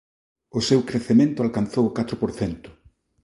O 0.57 0.59
seu 0.69 0.79
crecemento 0.89 1.39
alcanzou 1.41 1.83
o 1.87 1.95
catro 1.97 2.15
por 2.21 2.31
cento. 2.39 2.69